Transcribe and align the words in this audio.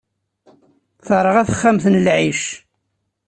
Terɣa 1.05 1.43
texxamt 1.47 1.85
n 1.89 1.95
lɛic. 2.05 2.41